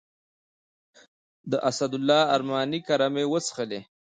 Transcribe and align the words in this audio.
د 1.51 1.53
اسدالله 1.69 2.19
ارماني 2.35 2.79
کره 2.87 3.07
مې 3.13 3.23
وڅښلې. 3.31 3.81